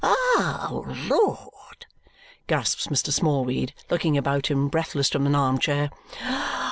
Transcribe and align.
"Oh, 0.03 0.83
Lord!" 1.07 1.85
gasps 2.47 2.87
Mr. 2.87 3.13
Smallweed, 3.13 3.75
looking 3.91 4.17
about 4.17 4.47
him, 4.47 4.67
breathless, 4.67 5.11
from 5.11 5.27
an 5.27 5.35
arm 5.35 5.59
chair. 5.59 5.91